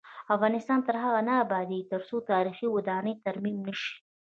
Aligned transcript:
افغانستان 0.35 0.79
تر 0.87 0.95
هغو 1.03 1.21
نه 1.29 1.33
ابادیږي، 1.43 1.87
ترڅو 1.91 2.15
تاریخي 2.31 2.67
ودانۍ 2.69 3.13
ترمیم 3.25 3.57
نشي. 3.67 3.93